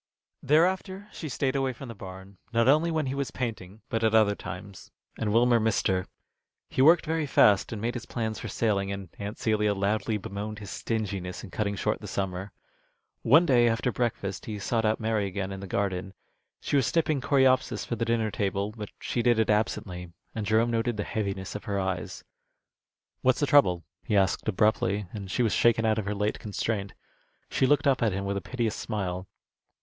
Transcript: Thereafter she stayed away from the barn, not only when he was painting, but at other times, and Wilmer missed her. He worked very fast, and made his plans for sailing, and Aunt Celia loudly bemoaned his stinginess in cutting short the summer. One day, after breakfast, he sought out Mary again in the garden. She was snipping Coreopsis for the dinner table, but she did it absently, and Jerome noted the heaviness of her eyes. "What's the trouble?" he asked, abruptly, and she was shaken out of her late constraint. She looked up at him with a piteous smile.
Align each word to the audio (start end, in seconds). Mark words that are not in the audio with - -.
Thereafter 0.41 1.07
she 1.11 1.29
stayed 1.29 1.55
away 1.55 1.73
from 1.73 1.87
the 1.87 1.93
barn, 1.93 2.39
not 2.51 2.67
only 2.67 2.89
when 2.89 3.05
he 3.05 3.13
was 3.13 3.29
painting, 3.29 3.81
but 3.87 4.03
at 4.03 4.15
other 4.15 4.33
times, 4.33 4.89
and 5.15 5.31
Wilmer 5.31 5.59
missed 5.59 5.85
her. 5.89 6.07
He 6.69 6.81
worked 6.81 7.05
very 7.05 7.27
fast, 7.27 7.71
and 7.71 7.79
made 7.79 7.93
his 7.93 8.07
plans 8.07 8.39
for 8.39 8.47
sailing, 8.47 8.91
and 8.91 9.09
Aunt 9.19 9.37
Celia 9.37 9.75
loudly 9.75 10.17
bemoaned 10.17 10.57
his 10.57 10.71
stinginess 10.71 11.43
in 11.43 11.51
cutting 11.51 11.75
short 11.75 12.01
the 12.01 12.07
summer. 12.07 12.51
One 13.21 13.45
day, 13.45 13.69
after 13.69 13.91
breakfast, 13.91 14.47
he 14.47 14.57
sought 14.57 14.85
out 14.85 14.99
Mary 14.99 15.27
again 15.27 15.51
in 15.51 15.59
the 15.59 15.67
garden. 15.67 16.15
She 16.61 16.75
was 16.75 16.87
snipping 16.87 17.21
Coreopsis 17.21 17.85
for 17.85 17.95
the 17.95 18.03
dinner 18.03 18.31
table, 18.31 18.71
but 18.75 18.89
she 18.99 19.21
did 19.21 19.37
it 19.37 19.51
absently, 19.51 20.11
and 20.33 20.47
Jerome 20.47 20.71
noted 20.71 20.97
the 20.97 21.03
heaviness 21.03 21.53
of 21.53 21.65
her 21.65 21.79
eyes. 21.79 22.23
"What's 23.21 23.39
the 23.39 23.45
trouble?" 23.45 23.83
he 24.03 24.17
asked, 24.17 24.47
abruptly, 24.49 25.05
and 25.13 25.29
she 25.29 25.43
was 25.43 25.53
shaken 25.53 25.85
out 25.85 25.99
of 25.99 26.05
her 26.05 26.15
late 26.15 26.39
constraint. 26.39 26.95
She 27.51 27.67
looked 27.67 27.85
up 27.85 28.01
at 28.01 28.13
him 28.13 28.25
with 28.25 28.35
a 28.37 28.41
piteous 28.41 28.75
smile. 28.75 29.27